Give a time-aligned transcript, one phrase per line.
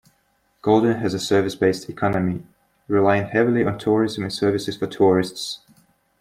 [0.63, 2.43] Golden has a service-based economy,
[2.87, 5.59] relying heavily on tourism and services for tourists.